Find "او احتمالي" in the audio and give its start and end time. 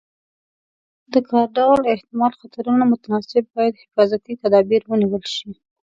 1.85-2.35